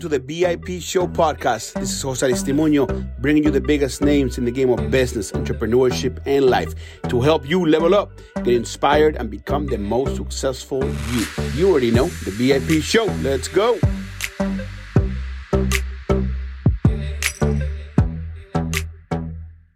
[0.00, 1.74] to the BIP Show podcast.
[1.74, 2.86] This is Jose Aristimuño
[3.20, 6.74] bringing you the biggest names in the game of business, entrepreneurship, and life
[7.08, 11.26] to help you level up, get inspired, and become the most successful you.
[11.54, 13.04] You already know the BIP Show.
[13.20, 13.78] Let's go.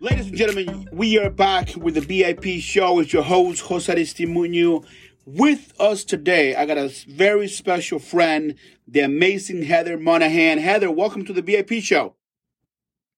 [0.00, 3.00] Ladies and gentlemen, we are back with the BIP Show.
[3.00, 4.86] It's your host, Jose Aristimuño.
[5.26, 8.56] With us today, I got a very special friend,
[8.86, 10.58] the amazing Heather Monahan.
[10.58, 12.14] Heather, welcome to the VIP show.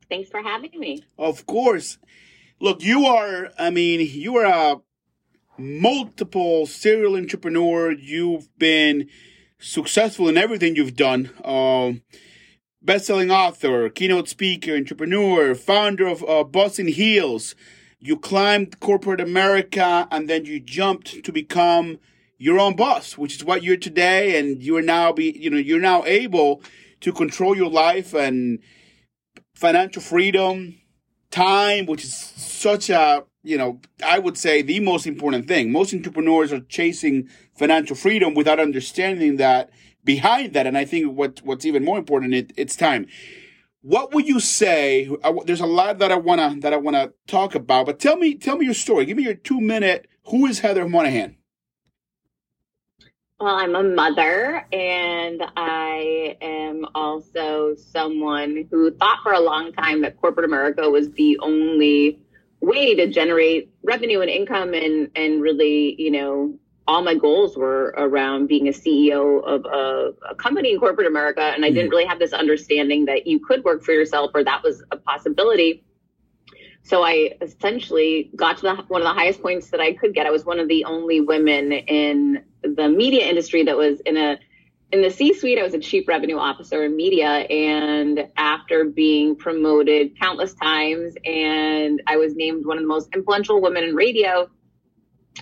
[0.08, 1.04] Thanks for having me.
[1.18, 1.98] Of course.
[2.60, 4.80] Look, you are, I mean, you are a
[5.58, 7.92] multiple serial entrepreneur.
[7.92, 9.08] You've been
[9.58, 11.30] successful in everything you've done.
[11.44, 12.02] Um,
[12.80, 17.54] best-selling author, keynote speaker, entrepreneur, founder of uh, Boss in Heels
[17.98, 21.98] you climbed corporate America and then you jumped to become
[22.38, 24.38] your own boss, which is what you're today.
[24.38, 26.62] And you are now be, you know, you're now able
[27.00, 28.58] to control your life and
[29.54, 30.78] financial freedom,
[31.30, 35.72] time, which is such a, you know, I would say the most important thing.
[35.72, 39.70] Most entrepreneurs are chasing financial freedom without understanding that
[40.04, 40.66] behind that.
[40.66, 43.06] And I think what, what's even more important, it, it's time
[43.86, 45.08] what would you say?
[45.22, 48.34] Uh, there's a lot that I wanna that I wanna talk about, but tell me
[48.34, 49.04] tell me your story.
[49.04, 50.08] Give me your two minute.
[50.26, 51.36] Who is Heather Monahan?
[53.38, 60.00] Well, I'm a mother, and I am also someone who thought for a long time
[60.02, 62.18] that corporate America was the only
[62.62, 66.58] way to generate revenue and income, and and really, you know,
[66.88, 71.42] all my goals were around being a CEO of a, a, company in corporate America.
[71.42, 71.92] And I didn't mm.
[71.92, 75.84] really have this understanding that you could work for yourself or that was a possibility.
[76.86, 80.24] So I essentially got to the, one of the highest points that I could get.
[80.24, 84.38] I was one of the only women in the media industry that was in a
[84.92, 85.58] in the C-suite.
[85.58, 92.00] I was a chief revenue officer in media, and after being promoted countless times, and
[92.06, 94.48] I was named one of the most influential women in radio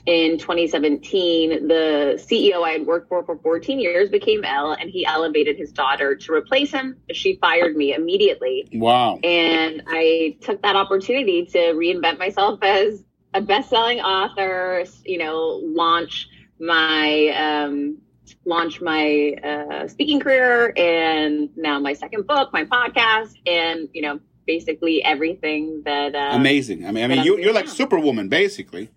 [0.07, 5.07] in 2017, the CEO I had worked for for 14 years became ill and he
[5.07, 6.97] elevated his daughter to replace him.
[7.13, 8.69] She fired me immediately.
[8.73, 9.19] Wow.
[9.23, 16.29] And I took that opportunity to reinvent myself as a best-selling author, you know, launch
[16.61, 17.99] my um,
[18.45, 24.21] launch my uh, speaking career and now my second book, my podcast, and you know,
[24.47, 26.15] basically everything that.
[26.15, 26.87] Uh, Amazing.
[26.87, 28.91] I mean, I mean, you, you're like Superwoman, basically.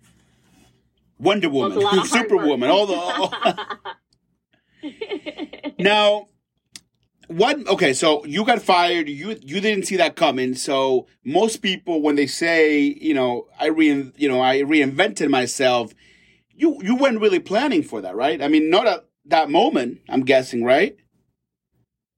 [1.18, 2.94] Wonder Woman, Superwoman, all the.
[2.94, 3.34] All...
[5.78, 6.28] now,
[7.28, 7.66] what?
[7.66, 9.08] Okay, so you got fired.
[9.08, 10.54] You you didn't see that coming.
[10.54, 15.92] So most people, when they say, you know, I re, you know, I reinvented myself,
[16.54, 18.42] you you weren't really planning for that, right?
[18.42, 20.00] I mean, not at that moment.
[20.08, 20.96] I'm guessing, right?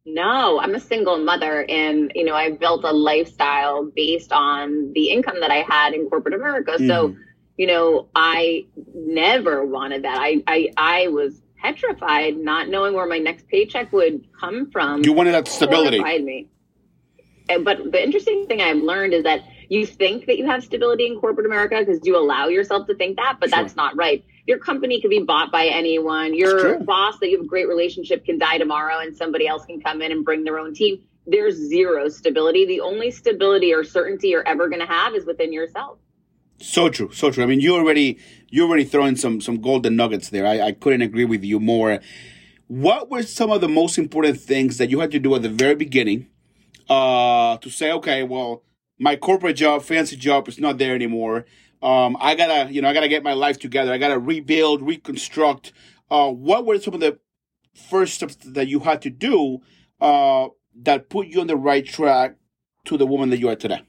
[0.06, 5.10] No, I'm a single mother and you know, I built a lifestyle based on the
[5.10, 6.76] income that I had in corporate America.
[6.78, 7.16] Mm.
[7.60, 10.16] You know, I never wanted that.
[10.18, 15.04] I, I, I was petrified, not knowing where my next paycheck would come from.
[15.04, 16.00] You wanted that stability.
[16.00, 16.48] Me.
[17.62, 21.20] But the interesting thing I've learned is that you think that you have stability in
[21.20, 23.62] corporate America because you allow yourself to think that, but sure.
[23.62, 24.24] that's not right.
[24.46, 26.32] Your company could be bought by anyone.
[26.32, 29.82] Your boss that you have a great relationship can die tomorrow and somebody else can
[29.82, 31.02] come in and bring their own team.
[31.26, 32.64] There's zero stability.
[32.64, 35.98] The only stability or certainty you're ever going to have is within yourself.
[36.60, 37.42] So true, so true.
[37.42, 38.18] I mean, you already
[38.50, 40.46] you already throwing some some golden nuggets there.
[40.46, 42.00] I, I couldn't agree with you more.
[42.66, 45.48] What were some of the most important things that you had to do at the
[45.48, 46.28] very beginning
[46.88, 48.62] uh, to say, okay, well,
[48.98, 51.46] my corporate job, fancy job, is not there anymore.
[51.82, 53.92] Um, I gotta, you know, I gotta get my life together.
[53.92, 55.72] I gotta rebuild, reconstruct.
[56.10, 57.18] Uh, what were some of the
[57.74, 59.60] first steps that you had to do
[60.00, 60.48] uh,
[60.82, 62.36] that put you on the right track
[62.84, 63.80] to the woman that you are today?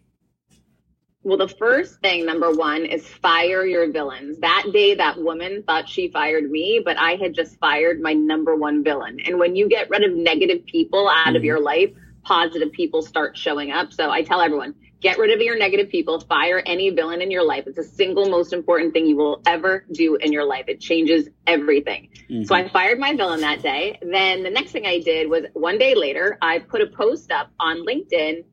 [1.23, 4.39] Well, the first thing, number one, is fire your villains.
[4.39, 8.55] That day, that woman thought she fired me, but I had just fired my number
[8.55, 9.19] one villain.
[9.19, 11.35] And when you get rid of negative people out mm-hmm.
[11.35, 11.91] of your life,
[12.23, 13.93] positive people start showing up.
[13.93, 17.45] So I tell everyone, get rid of your negative people, fire any villain in your
[17.45, 17.65] life.
[17.67, 20.65] It's the single most important thing you will ever do in your life.
[20.69, 22.09] It changes everything.
[22.31, 22.45] Mm-hmm.
[22.45, 23.99] So I fired my villain that day.
[24.01, 27.51] Then the next thing I did was one day later, I put a post up
[27.59, 28.43] on LinkedIn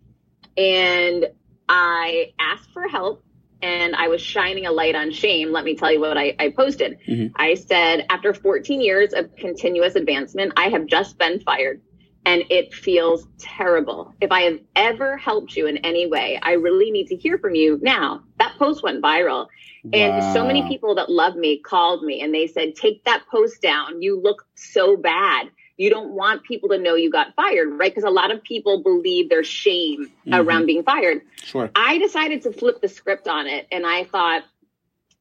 [0.59, 1.27] and
[1.69, 3.25] I asked for help
[3.61, 5.53] and I was shining a light on shame.
[5.53, 6.99] Let me tell you what I, I posted.
[7.09, 7.35] Mm-hmm.
[7.37, 11.81] I said, after 14 years of continuous advancement, I have just been fired
[12.25, 14.15] and it feels terrible.
[14.21, 17.55] If I have ever helped you in any way, I really need to hear from
[17.55, 18.23] you now.
[18.39, 19.47] That post went viral.
[19.85, 19.91] Wow.
[19.93, 23.63] And so many people that love me called me and they said, take that post
[23.63, 24.03] down.
[24.03, 25.51] You look so bad.
[25.79, 27.95] You don't want people to know you got fired, right?
[27.95, 30.35] Because a lot of people believe there's shame mm-hmm.
[30.35, 31.23] around being fired.
[31.45, 31.71] Sure.
[31.75, 34.43] I decided to flip the script on it and I thought,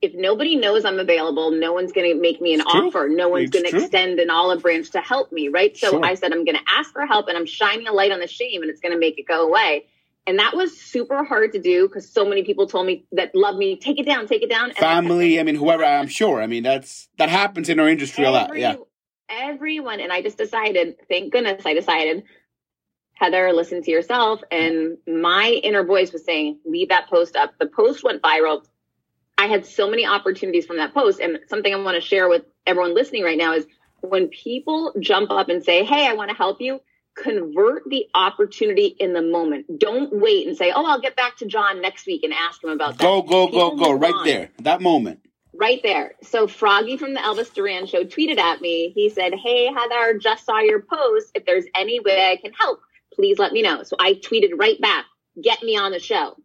[0.01, 3.07] if nobody knows I'm available, no one's going to make me an it's offer.
[3.07, 3.15] True.
[3.15, 5.75] No one's going to extend an olive branch to help me, right?
[5.75, 6.06] So sure.
[6.06, 8.27] I said, I'm going to ask for help and I'm shining a light on the
[8.27, 9.86] shame and it's going to make it go away.
[10.27, 13.56] And that was super hard to do because so many people told me that love
[13.56, 14.74] me, take it down, take it down.
[14.74, 16.42] Family, I, I mean, whoever, I'm sure.
[16.42, 18.56] I mean, that's, that happens in our industry a lot.
[18.57, 18.75] Yeah.
[19.29, 20.00] Everyone.
[20.00, 22.24] And I just decided, thank goodness I decided,
[23.13, 24.41] Heather, listen to yourself.
[24.51, 27.53] And my inner voice was saying, leave that post up.
[27.59, 28.65] The post went viral.
[29.38, 31.19] I had so many opportunities from that post.
[31.19, 33.65] And something I want to share with everyone listening right now is
[34.01, 36.80] when people jump up and say, Hey, I want to help you
[37.18, 39.80] convert the opportunity in the moment.
[39.80, 42.69] Don't wait and say, "Oh, I'll get back to John next week and ask him
[42.69, 43.91] about that." Go, go, People go, go!
[43.94, 44.25] Right on.
[44.25, 45.19] there, that moment.
[45.59, 46.13] Right there.
[46.21, 48.92] So Froggy from the Elvis Duran show tweeted at me.
[48.94, 51.31] He said, "Hey Heather, just saw your post.
[51.33, 52.80] If there's any way I can help,
[53.13, 55.06] please let me know." So I tweeted right back,
[55.42, 56.38] "Get me on the show."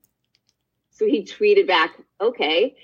[0.91, 2.75] So he tweeted back, "Okay."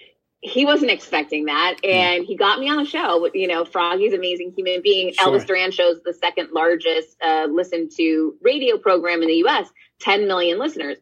[0.41, 1.91] he wasn't expecting that hmm.
[1.91, 5.27] and he got me on the show you know froggy's amazing human being sure.
[5.27, 9.69] elvis duran shows the second largest uh, listened to radio program in the us
[10.01, 10.99] 10 million listeners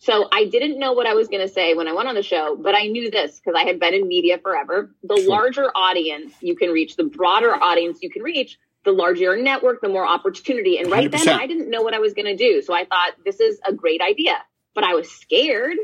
[0.00, 2.22] so i didn't know what i was going to say when i went on the
[2.22, 6.34] show but i knew this because i had been in media forever the larger audience
[6.40, 10.06] you can reach the broader audience you can reach the larger your network the more
[10.06, 11.24] opportunity and right 100%.
[11.24, 13.60] then i didn't know what i was going to do so i thought this is
[13.66, 14.36] a great idea
[14.74, 15.76] but i was scared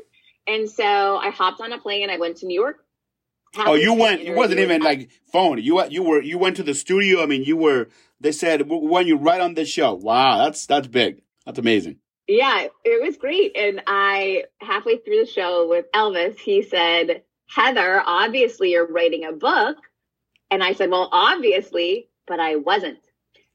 [0.49, 2.09] and so I hopped on a plane.
[2.09, 2.87] I went to New York
[3.59, 4.21] oh, you went.
[4.23, 5.59] It wasn't even like phone.
[5.62, 7.23] You you were you went to the studio.
[7.23, 7.89] I mean, you were.
[8.21, 9.95] They said when you right on the show.
[9.95, 11.23] Wow, that's that's big.
[11.45, 11.99] That's amazing.
[12.28, 13.56] Yeah, it was great.
[13.56, 19.32] And I halfway through the show with Elvis, he said, "Heather, obviously you're writing a
[19.32, 19.76] book,"
[20.50, 22.99] and I said, "Well, obviously, but I wasn't."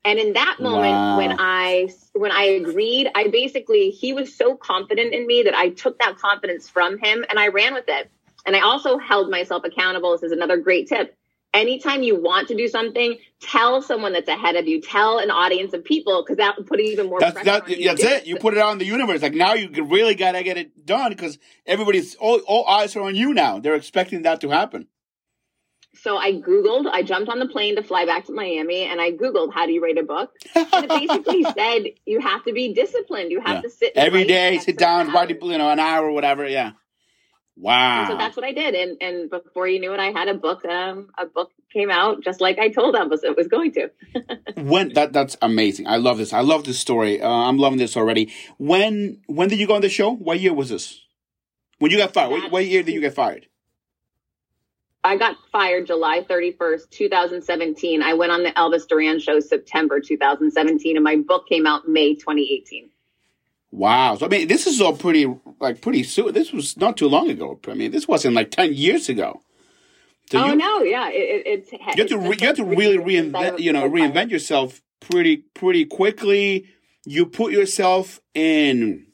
[0.03, 1.17] And in that moment, wow.
[1.17, 5.69] when I when I agreed, I basically he was so confident in me that I
[5.69, 8.09] took that confidence from him and I ran with it.
[8.45, 10.13] And I also held myself accountable.
[10.13, 11.15] This is another great tip.
[11.53, 14.79] Anytime you want to do something, tell someone that's ahead of you.
[14.79, 17.69] Tell an audience of people because that will put even more that's, pressure that, on
[17.69, 17.87] you.
[17.89, 18.25] That's it.
[18.25, 19.21] You put it out in the universe.
[19.21, 23.01] Like now, you really got to get it done because everybody's all, all eyes are
[23.01, 23.59] on you now.
[23.59, 24.87] They're expecting that to happen.
[25.93, 29.11] So I Googled, I jumped on the plane to fly back to Miami and I
[29.11, 30.31] Googled how do you write a book?
[30.55, 33.31] And it basically said you have to be disciplined.
[33.31, 33.61] You have yeah.
[33.61, 36.47] to sit every day, sit down, write, you know, an hour or whatever.
[36.47, 36.71] Yeah.
[37.61, 37.99] Wow.
[37.99, 38.73] And so that's what I did.
[38.73, 40.65] And and before you knew it, I had a book.
[40.65, 43.91] Um, a book came out just like I told Elvis it was going to.
[44.61, 45.85] when that that's amazing.
[45.85, 46.33] I love this.
[46.33, 47.21] I love this story.
[47.21, 48.33] Uh, I'm loving this already.
[48.57, 50.11] When when did you go on the show?
[50.11, 51.01] What year was this?
[51.77, 52.31] When you got fired?
[52.31, 53.45] What, what year did you get fired?
[55.03, 58.03] I got fired July 31st, 2017.
[58.03, 62.13] I went on the Elvis Duran show September 2017, and my book came out May
[62.13, 62.90] 2018.
[63.71, 64.15] Wow.
[64.15, 66.33] So I mean, this is all pretty like pretty soon.
[66.33, 67.59] This was not too long ago.
[67.67, 69.41] I mean, this wasn't like ten years ago.
[70.29, 72.97] So oh you, no, yeah, it, it's you have to re, you have to really
[72.97, 76.67] reinvent you know reinvent yourself pretty pretty quickly.
[77.05, 79.07] You put yourself in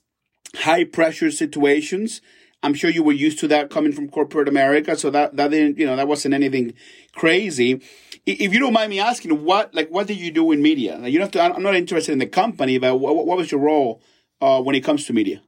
[0.56, 2.22] high pressure situations.
[2.64, 5.78] I'm sure you were used to that coming from corporate America, so that that didn't
[5.78, 6.74] you know that wasn't anything
[7.14, 7.82] crazy.
[8.26, 11.00] If you don't mind me asking, what like what did you do in media?
[11.08, 11.56] You don't have to.
[11.56, 14.02] I'm not interested in the company, but what, what was your role?
[14.42, 15.42] Uh, when it comes to media?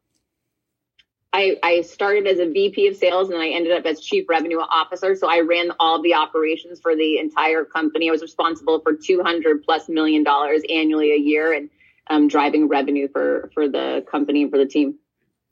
[1.32, 4.58] I, I started as a VP of sales and I ended up as chief revenue
[4.58, 5.16] officer.
[5.16, 8.10] So I ran all the operations for the entire company.
[8.10, 11.70] I was responsible for 200 plus million dollars annually a year and
[12.10, 14.96] um, driving revenue for, for the company and for the team.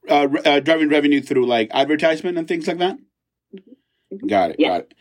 [0.10, 2.98] Uh, uh, driving revenue through like advertisement and things like that.
[3.56, 4.28] Mm-hmm.
[4.28, 4.56] Got it.
[4.58, 4.70] Yeah.
[4.70, 4.94] Got it.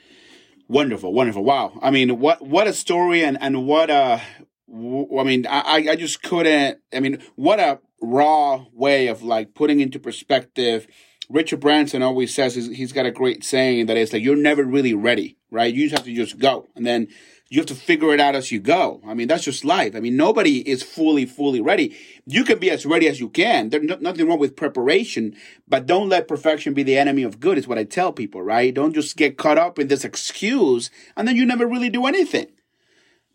[0.69, 1.45] Wonderful, wonderful.
[1.45, 1.79] Wow.
[1.81, 4.21] I mean, what what a story and and what a
[4.69, 6.81] I mean, I I just couldn't.
[6.93, 10.87] I mean, what a raw way of like putting into perspective.
[11.29, 14.95] Richard Branson always says he's got a great saying that it's like you're never really
[14.95, 15.75] ready, right?
[15.75, 17.09] You just have to just go, and then
[17.49, 19.01] you have to figure it out as you go.
[19.07, 19.95] I mean, that's just life.
[19.95, 21.97] I mean, nobody is fully, fully ready.
[22.27, 23.71] You can be as ready as you can.
[23.71, 25.37] There's no, nothing wrong with preparation,
[25.69, 27.59] but don't let perfection be the enemy of good.
[27.59, 28.75] Is what I tell people, right?
[28.75, 32.49] Don't just get caught up in this excuse, and then you never really do anything.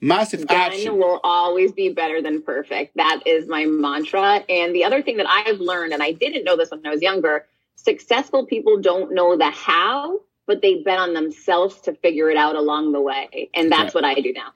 [0.02, 0.98] Massive Done action.
[0.98, 2.98] will always be better than perfect.
[2.98, 4.44] That is my mantra.
[4.50, 7.04] And the other thing that I've learned, and I didn't know this when I was
[7.04, 12.38] younger, successful people don't know the how, but they bet on themselves to figure it
[12.38, 13.50] out along the way.
[13.54, 14.02] And that's okay.
[14.02, 14.54] what I do now.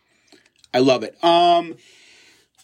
[0.74, 1.24] I love it.
[1.24, 1.76] Um,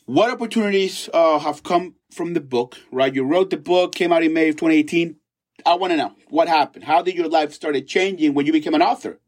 [0.05, 3.13] what opportunities uh, have come from the book, right?
[3.13, 5.17] You wrote the book, came out in May of 2018.
[5.65, 6.85] I want to know what happened.
[6.85, 9.19] How did your life started changing when you became an author?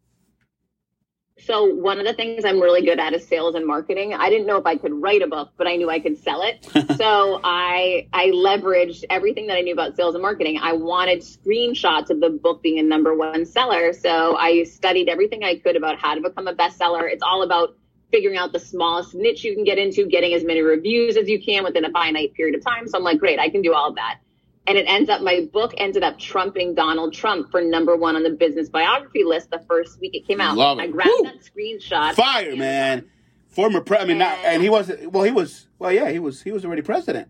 [1.40, 4.13] So one of the things I'm really good at is sales and marketing.
[4.13, 6.44] I didn't know if I could write a book, but I knew I could sell
[6.44, 6.63] it.
[6.98, 10.60] so I I leveraged everything that I knew about sales and marketing.
[10.62, 13.94] I wanted screenshots of the book being a number one seller.
[13.94, 17.12] So I studied everything I could about how to become a bestseller.
[17.12, 17.78] It's all about
[18.12, 21.42] figuring out the smallest niche you can get into, getting as many reviews as you
[21.42, 22.88] can within a finite period of time.
[22.88, 24.20] So I'm like, great, I can do all of that
[24.67, 28.24] and it ends up my book ended up trumping Donald Trump for number one on
[28.24, 30.58] the business biography list the first week it came out.
[30.58, 30.84] Love it.
[30.84, 31.24] I grabbed Woo!
[31.24, 32.13] that screenshot.
[32.13, 33.05] Fire, man.
[33.50, 36.41] Former pre I mean not and he was well he was well yeah, he was
[36.41, 37.27] he was already president.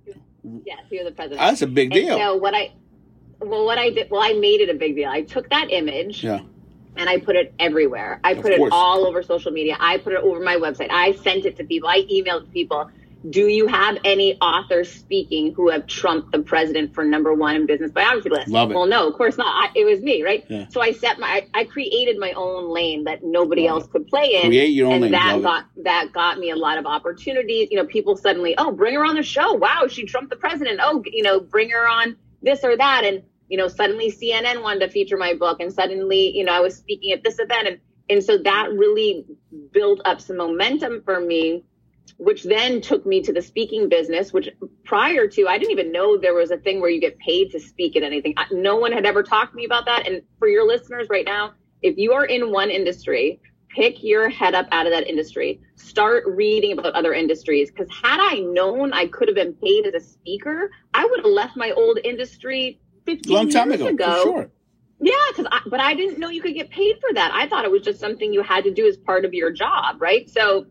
[0.66, 1.40] Yes, he was the president.
[1.40, 2.14] That's a big deal.
[2.14, 2.74] And so what I
[3.40, 5.10] well what I did well I made it a big deal.
[5.10, 6.42] I took that image yeah.
[6.96, 8.20] and I put it everywhere.
[8.24, 9.76] I Of put it all over social media.
[9.80, 10.92] I put it over my website.
[10.92, 11.90] I sent it to people.
[11.90, 12.90] I emailed people.
[13.30, 17.66] Do you have any authors speaking who have trumped the president for number one in
[17.66, 18.50] business biography list?
[18.50, 18.74] Love it.
[18.74, 19.48] Well, no, of course not.
[19.48, 20.44] I, it was me, right?
[20.50, 20.68] Yeah.
[20.70, 24.08] So I set my, I, I created my own lane that nobody Love else could
[24.08, 24.48] play in.
[24.48, 25.12] Create your own and lane.
[25.14, 25.44] that Love it.
[25.44, 27.70] got that got me a lot of opportunities.
[27.72, 29.54] You know, people suddenly, oh, bring her on the show.
[29.54, 30.80] Wow, she trumped the president.
[30.84, 34.80] Oh, you know, bring her on this or that, and you know, suddenly CNN wanted
[34.82, 37.80] to feature my book, and suddenly, you know, I was speaking at this event, and
[38.10, 39.26] and so that really
[39.72, 41.64] built up some momentum for me,
[42.18, 44.32] which then took me to the speaking business.
[44.32, 44.50] Which
[44.84, 47.60] prior to, I didn't even know there was a thing where you get paid to
[47.60, 48.36] speak at anything.
[48.52, 50.08] No one had ever talked to me about that.
[50.08, 54.54] And for your listeners right now, if you are in one industry, pick your head
[54.54, 55.60] up out of that industry.
[55.76, 57.72] Start reading about other industries.
[57.72, 61.32] Because had I known I could have been paid as a speaker, I would have
[61.32, 64.52] left my old industry 15 Long time years ago, for sure.
[65.02, 67.32] yeah, because I, but I didn't know you could get paid for that.
[67.34, 70.02] I thought it was just something you had to do as part of your job,
[70.02, 70.30] right?
[70.30, 70.68] So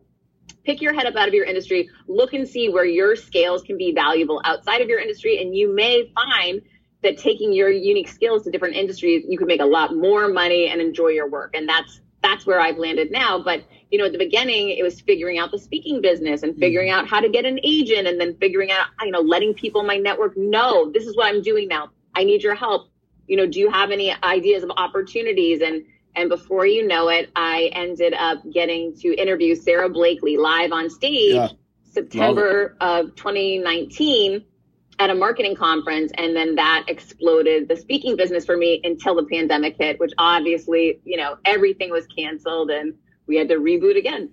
[0.52, 3.76] pick your head up out of your industry, look and see where your scales can
[3.76, 6.62] be valuable outside of your industry, and you may find
[7.02, 10.68] that taking your unique skills to different industries, you can make a lot more money
[10.68, 11.54] and enjoy your work.
[11.54, 13.42] And that's that's where I've landed now.
[13.42, 16.88] But you know, at the beginning, it was figuring out the speaking business and figuring
[16.88, 17.00] mm-hmm.
[17.00, 19.86] out how to get an agent, and then figuring out, you know, letting people in
[19.86, 21.90] my network know this is what I'm doing now.
[22.14, 22.88] I need your help
[23.26, 25.60] you know, do you have any ideas of opportunities?
[25.60, 30.72] And and before you know it, I ended up getting to interview Sara Blakely live
[30.72, 31.48] on stage Yeah.
[31.84, 34.44] September of 2019
[34.98, 36.12] at a marketing conference.
[36.16, 41.00] And then that exploded the speaking business for me until the pandemic hit, which obviously,
[41.04, 42.94] you know, everything was canceled and
[43.26, 44.30] we had to reboot again.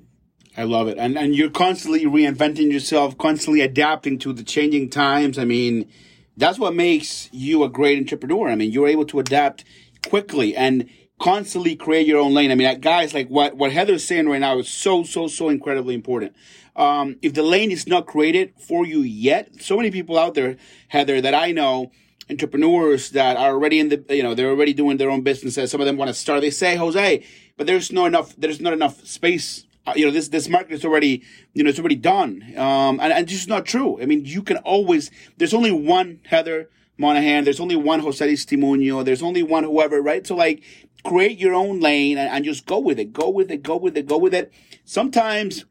[0.57, 0.97] I love it.
[0.97, 5.37] And and you're constantly reinventing yourself, constantly adapting to the changing times.
[5.37, 5.89] I mean,
[6.35, 8.49] that's what makes you a great entrepreneur.
[8.49, 9.63] I mean, you're able to adapt
[10.07, 10.89] quickly and
[11.19, 12.51] constantly create your own lane.
[12.51, 15.93] I mean, guys, like what, what Heather's saying right now is so, so, so incredibly
[15.93, 16.33] important.
[16.75, 20.55] Um, if the lane is not created for you yet, so many people out there,
[20.87, 21.91] Heather, that I know,
[22.29, 25.71] entrepreneurs that are already in the, you know, they're already doing their own businesses.
[25.71, 26.41] Some of them want to start.
[26.41, 27.25] They say, Jose,
[27.57, 29.65] but there's no enough, there's not enough space.
[29.85, 31.23] Uh, you know, this, this market is already,
[31.53, 32.43] you know, it's already done.
[32.55, 34.01] Um, and, and just not true.
[34.01, 37.45] I mean, you can always, there's only one Heather Monahan.
[37.45, 39.03] There's only one Jose Aristimuño.
[39.03, 40.25] There's only one whoever, right?
[40.27, 40.61] So like,
[41.03, 43.13] create your own lane and, and just go with it.
[43.13, 43.63] Go with it.
[43.63, 44.07] Go with it.
[44.07, 44.51] Go with it.
[44.85, 45.65] Sometimes,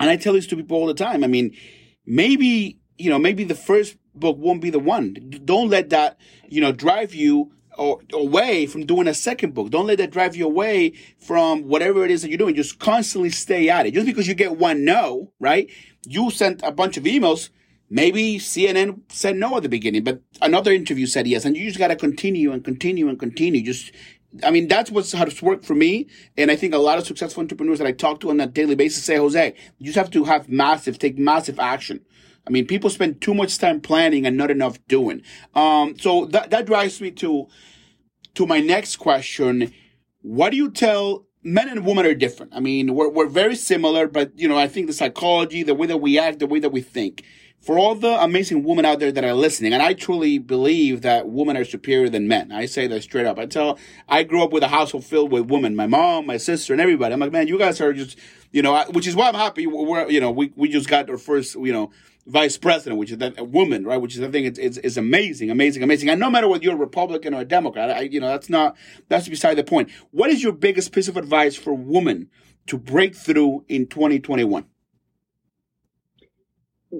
[0.00, 1.24] and I tell this to people all the time.
[1.24, 1.56] I mean,
[2.04, 5.14] maybe, you know, maybe the first book won't be the one.
[5.44, 6.18] Don't let that,
[6.48, 9.70] you know, drive you or, away from doing a second book.
[9.70, 12.54] Don't let that drive you away from whatever it is that you're doing.
[12.54, 13.94] Just constantly stay at it.
[13.94, 15.70] Just because you get one no, right?
[16.06, 17.50] You sent a bunch of emails.
[17.88, 21.44] Maybe CNN said no at the beginning, but another interview said yes.
[21.44, 23.62] And you just got to continue and continue and continue.
[23.62, 23.92] Just,
[24.42, 26.08] I mean, that's what's how it's worked for me.
[26.36, 28.74] And I think a lot of successful entrepreneurs that I talk to on a daily
[28.74, 32.04] basis say, Jose, you just have to have massive, take massive action.
[32.46, 35.22] I mean, people spend too much time planning and not enough doing.
[35.54, 37.48] Um, so that, that drives me to,
[38.34, 39.72] to my next question.
[40.22, 42.54] What do you tell men and women are different?
[42.54, 45.86] I mean, we're, we're very similar, but you know, I think the psychology, the way
[45.88, 47.24] that we act, the way that we think.
[47.60, 51.28] For all the amazing women out there that are listening, and I truly believe that
[51.28, 52.52] women are superior than men.
[52.52, 53.38] I say that straight up.
[53.40, 53.76] I tell,
[54.08, 57.12] I grew up with a household filled with women, my mom, my sister, and everybody.
[57.12, 58.18] I'm like, man, you guys are just,
[58.52, 59.66] you know, I- which is why I'm happy.
[59.66, 61.90] We're, you know, we, we just got our first, you know,
[62.24, 63.96] vice president, which is that a woman, right?
[64.00, 66.08] Which is I think it's, it's, it's amazing, amazing, amazing.
[66.08, 68.76] And no matter whether you're a Republican or a Democrat, I, you know, that's not
[69.08, 69.90] that's beside the point.
[70.12, 72.28] What is your biggest piece of advice for women
[72.68, 74.66] to break through in 2021?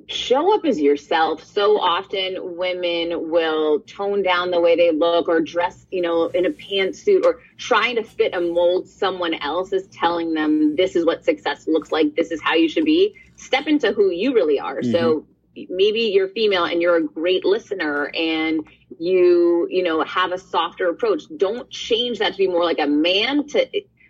[0.09, 1.45] Show up as yourself.
[1.45, 6.47] So often women will tone down the way they look or dress, you know, in
[6.47, 11.05] a pantsuit or trying to fit a mold someone else is telling them this is
[11.05, 13.15] what success looks like, this is how you should be.
[13.37, 14.83] Step into who you really are.
[14.83, 15.27] So
[15.57, 15.77] mm-hmm.
[15.77, 18.67] maybe you're female and you're a great listener and
[18.99, 21.25] you, you know, have a softer approach.
[21.37, 23.67] Don't change that to be more like a man to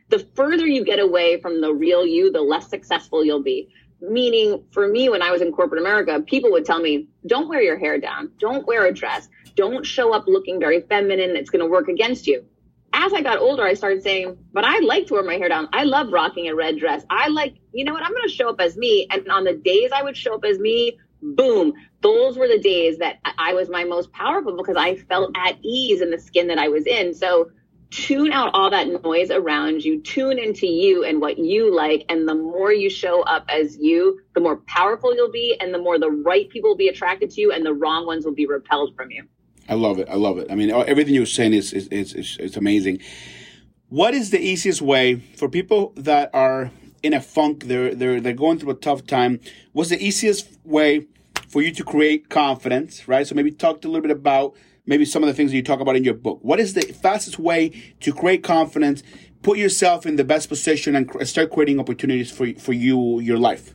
[0.08, 3.72] the further you get away from the real you, the less successful you'll be.
[4.08, 7.60] Meaning, for me, when I was in corporate America, people would tell me, don't wear
[7.60, 11.64] your hair down, don't wear a dress, don't show up looking very feminine, it's going
[11.64, 12.44] to work against you.
[12.92, 15.68] As I got older, I started saying, but I like to wear my hair down.
[15.72, 17.04] I love rocking a red dress.
[17.10, 19.06] I like, you know what, I'm going to show up as me.
[19.10, 22.98] And on the days I would show up as me, boom, those were the days
[22.98, 26.58] that I was my most powerful because I felt at ease in the skin that
[26.58, 27.14] I was in.
[27.14, 27.50] So
[27.90, 32.04] tune out all that noise around you, tune into you and what you like.
[32.08, 35.78] And the more you show up as you, the more powerful you'll be, and the
[35.78, 38.46] more the right people will be attracted to you, and the wrong ones will be
[38.46, 39.24] repelled from you.
[39.68, 40.08] I love it.
[40.08, 40.50] I love it.
[40.50, 43.00] I mean, everything you're saying is is, is, is, is amazing.
[43.88, 46.70] What is the easiest way for people that are
[47.02, 47.64] in a funk?
[47.64, 49.40] They're they're they're going through a tough time.
[49.72, 51.06] What's the easiest way
[51.48, 53.08] for you to create confidence?
[53.08, 53.26] Right.
[53.26, 54.54] So maybe talk a little bit about
[54.86, 56.38] maybe some of the things that you talk about in your book.
[56.42, 59.02] What is the fastest way to create confidence,
[59.42, 63.74] put yourself in the best position, and start creating opportunities for for you, your life?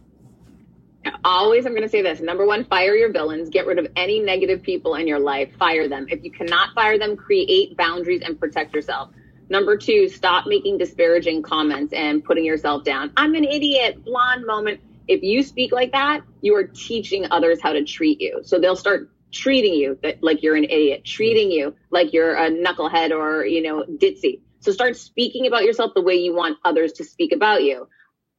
[1.24, 2.20] Always, I'm going to say this.
[2.20, 3.50] Number one, fire your villains.
[3.50, 5.50] Get rid of any negative people in your life.
[5.58, 6.06] Fire them.
[6.10, 9.10] If you cannot fire them, create boundaries and protect yourself.
[9.50, 13.12] Number two, stop making disparaging comments and putting yourself down.
[13.18, 14.80] I'm an idiot, blonde moment.
[15.08, 18.42] If you speak like that, you are teaching others how to treat you.
[18.44, 23.12] So they'll start treating you like you're an idiot, treating you like you're a knucklehead
[23.12, 24.42] or, you know, ditzy.
[24.60, 27.88] So start speaking about yourself the way you want others to speak about you.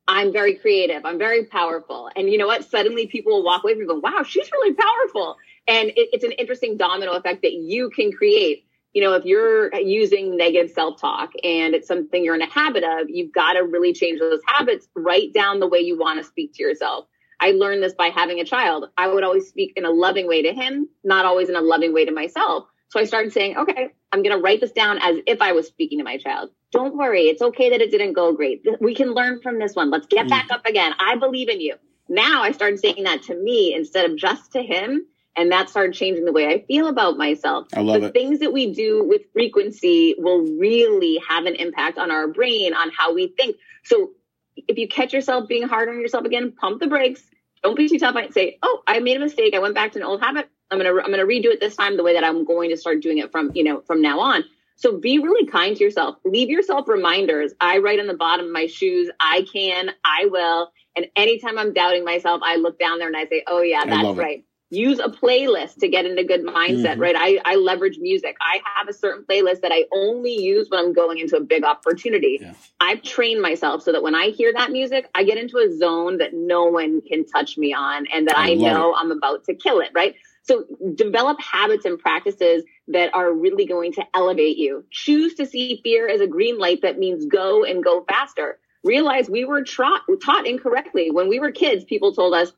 [0.06, 1.04] I'm very creative.
[1.04, 2.10] I'm very powerful.
[2.14, 2.64] And you know what?
[2.64, 5.36] Suddenly people will walk away from going, wow, she's really powerful.
[5.66, 8.66] And it, it's an interesting domino effect that you can create.
[8.92, 12.84] You know, if you're using negative self talk and it's something you're in a habit
[12.84, 14.86] of, you've got to really change those habits.
[14.94, 17.06] Write down the way you want to speak to yourself.
[17.42, 18.84] I learned this by having a child.
[18.96, 21.92] I would always speak in a loving way to him, not always in a loving
[21.92, 22.66] way to myself.
[22.90, 25.66] So I started saying, okay, I'm going to write this down as if I was
[25.66, 26.50] speaking to my child.
[26.70, 27.22] Don't worry.
[27.22, 28.64] It's okay that it didn't go great.
[28.80, 29.90] We can learn from this one.
[29.90, 30.28] Let's get mm.
[30.28, 30.92] back up again.
[31.00, 31.74] I believe in you.
[32.08, 35.04] Now I started saying that to me instead of just to him.
[35.34, 37.66] And that started changing the way I feel about myself.
[37.74, 38.12] I love the it.
[38.12, 42.90] things that we do with frequency will really have an impact on our brain, on
[42.96, 43.56] how we think.
[43.82, 44.12] So
[44.56, 47.22] if you catch yourself being hard on yourself again, pump the brakes
[47.62, 48.16] don't be too tough.
[48.16, 49.54] I'd say, oh, I made a mistake.
[49.54, 50.48] I went back to an old habit.
[50.70, 53.02] I'm gonna I'm gonna redo it this time the way that I'm going to start
[53.02, 54.44] doing it from you know from now on.
[54.76, 56.16] So be really kind to yourself.
[56.24, 57.52] Leave yourself reminders.
[57.60, 60.72] I write on the bottom of my shoes, I can, I will.
[60.96, 64.18] And anytime I'm doubting myself, I look down there and I say, oh yeah, that's
[64.18, 67.00] right use a playlist to get into good mindset, mm-hmm.
[67.00, 67.16] right?
[67.16, 68.36] I, I leverage music.
[68.40, 71.62] I have a certain playlist that I only use when I'm going into a big
[71.62, 72.38] opportunity.
[72.40, 72.54] Yeah.
[72.80, 76.18] I've trained myself so that when I hear that music, I get into a zone
[76.18, 78.96] that no one can touch me on and that I, I know it.
[78.98, 80.14] I'm about to kill it, right?
[80.44, 84.84] So develop habits and practices that are really going to elevate you.
[84.90, 88.58] Choose to see fear as a green light that means go and go faster.
[88.82, 91.10] Realize we were tra- taught incorrectly.
[91.10, 92.52] When we were kids, people told us,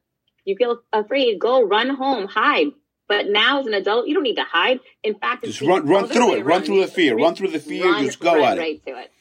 [0.45, 2.69] you feel afraid, go run home, hide.
[3.07, 4.81] But now as an adult, you don't need to hide.
[5.03, 7.85] In fact, just run, run through it, run through the fear, run through the fear,
[7.85, 8.87] run, just go at right it.
[8.91, 9.13] To it.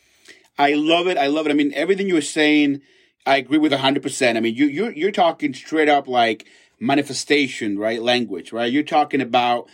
[0.57, 1.17] I love it.
[1.17, 1.49] I love it.
[1.49, 2.81] I mean, everything you were saying,
[3.25, 4.37] I agree with hundred percent.
[4.37, 6.45] I mean, you you're you're talking straight up like
[6.79, 8.01] manifestation, right?
[8.01, 8.71] Language, right?
[8.71, 9.67] You're talking about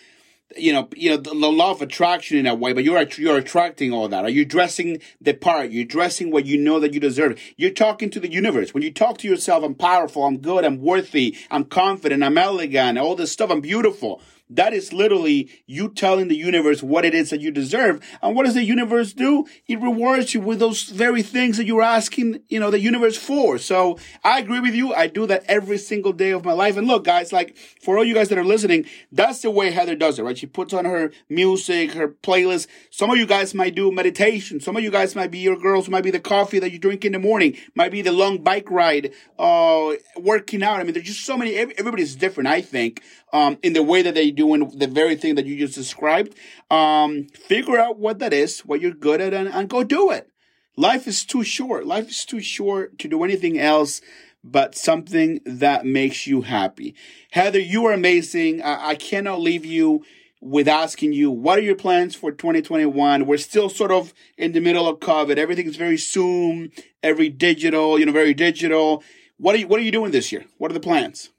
[0.58, 3.94] you know, you know, the, law of attraction in a way, but you're you're attracting
[3.94, 4.24] all that.
[4.24, 5.70] Are you dressing the part?
[5.70, 7.40] You're dressing what you know that you deserve.
[7.56, 8.74] You're talking to the universe.
[8.74, 12.98] When you talk to yourself, I'm powerful, I'm good, I'm worthy, I'm confident, I'm elegant,
[12.98, 14.22] all this stuff, I'm beautiful.
[14.52, 18.04] That is literally you telling the universe what it is that you deserve.
[18.22, 19.46] And what does the universe do?
[19.68, 23.60] It rewards you with those very things that you're asking, you know, the universe for.
[23.60, 24.92] So I agree with you.
[24.94, 26.78] I do that every single day of my life.
[26.78, 29.96] And look, guys, like for all you guys that are listening, that's the way Heather
[29.96, 30.38] does it, right?
[30.38, 32.66] She puts on her music, her playlist.
[32.90, 34.60] Some of you guys might do meditation.
[34.60, 37.06] Some of you guys might be your girls, might be the coffee that you drink
[37.06, 40.80] in the morning, might be the long bike ride, uh, working out.
[40.80, 44.16] I mean, there's just so many, everybody's different, I think um, in the way that
[44.16, 46.36] they do in the very thing that you just described.
[46.72, 50.30] Um, figure out what that is, what you're good at, and, and go do it.
[50.76, 51.86] Life is too short.
[51.86, 54.02] Life is too short to do anything else
[54.44, 56.96] but something that makes you happy.
[57.32, 58.62] Heather, you are amazing.
[58.62, 60.06] I, I cannot leave you
[60.42, 63.26] with asking you, what are your plans for 2021?
[63.26, 65.38] We're still sort of in the middle of COVID.
[65.38, 66.72] Everything's very Zoom,
[67.04, 69.04] every digital, you know, very digital.
[69.38, 70.46] What are you, what are you doing this year?
[70.58, 71.30] What are the plans?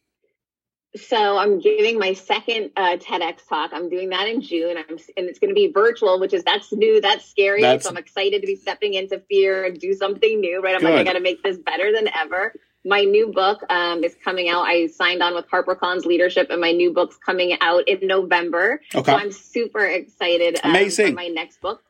[0.96, 3.70] So I'm giving my second uh, TEDx talk.
[3.72, 6.72] I'm doing that in June, I'm, and it's going to be virtual, which is that's
[6.72, 7.62] new, that's scary.
[7.62, 7.85] That's...
[7.85, 10.61] So I'm excited to be stepping into fear and do something new.
[10.61, 10.74] Right?
[10.74, 10.90] I'm Good.
[10.90, 12.55] like, I got to make this better than ever.
[12.85, 14.62] My new book um, is coming out.
[14.62, 18.81] I signed on with HarperCollins Leadership, and my new book's coming out in November.
[18.94, 19.12] Okay.
[19.12, 20.59] So I'm super excited.
[20.64, 21.14] Um, Amazing.
[21.14, 21.83] my next book.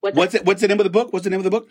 [0.00, 0.44] What's, what's it?
[0.44, 1.12] What's the name of the book?
[1.12, 1.68] What's the name of the book?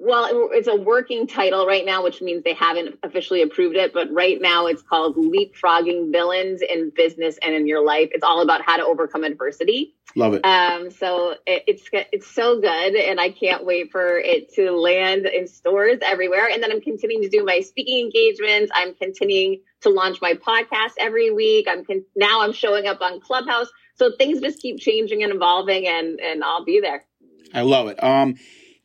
[0.00, 3.92] Well, it's a working title right now, which means they haven't officially approved it.
[3.92, 8.08] But right now, it's called Leapfrogging Villains in Business and in Your Life.
[8.12, 9.94] It's all about how to overcome adversity.
[10.16, 10.44] Love it.
[10.44, 15.26] Um, so it, it's it's so good, and I can't wait for it to land
[15.26, 16.48] in stores everywhere.
[16.50, 18.72] And then I'm continuing to do my speaking engagements.
[18.74, 21.66] I'm continuing to launch my podcast every week.
[21.68, 23.68] I'm con- now I'm showing up on Clubhouse.
[23.96, 27.04] So things just keep changing and evolving, and and I'll be there.
[27.52, 28.02] I love it.
[28.02, 28.36] Um,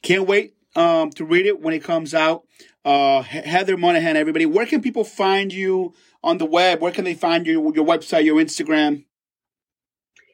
[0.04, 2.44] can't wait um, to read it when it comes out.
[2.84, 6.82] Uh, Heather Monahan, everybody, where can people find you on the web?
[6.82, 9.06] Where can they find you, your website, your Instagram?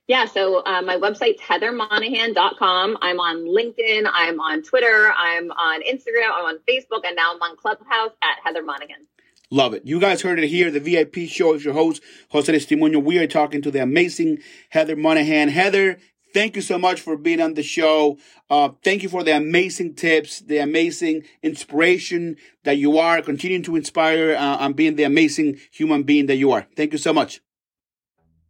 [0.07, 2.97] Yeah, so uh, my website's heathermonahan.com.
[3.01, 7.41] I'm on LinkedIn, I'm on Twitter, I'm on Instagram, I'm on Facebook, and now I'm
[7.41, 9.07] on Clubhouse at Heather Monahan.
[9.53, 9.83] Love it.
[9.85, 10.71] You guys heard it here.
[10.71, 13.03] The VIP show is your host, Jose Aristimuño.
[13.03, 15.49] We are talking to the amazing Heather Monahan.
[15.49, 15.97] Heather,
[16.33, 18.17] Thank you so much for being on the show.
[18.49, 23.75] Uh, thank you for the amazing tips, the amazing inspiration that you are, continuing to
[23.75, 26.67] inspire uh, and being the amazing human being that you are.
[26.75, 27.41] Thank you so much.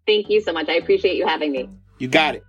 [0.06, 0.70] Thank you so much.
[0.70, 1.70] I appreciate you having me.
[2.00, 2.44] You got it.